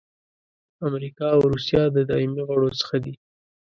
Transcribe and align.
امریکا 0.87 1.27
او 1.35 1.41
روسیه 1.53 1.83
د 1.95 1.97
دایمي 2.09 2.41
غړو 2.49 2.69
څخه 2.79 2.95
دي. 3.03 3.13